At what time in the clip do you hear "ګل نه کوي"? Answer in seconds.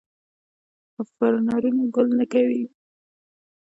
1.95-2.63